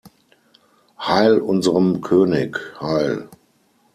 [0.97, 3.29] Heil unserm König, Heil!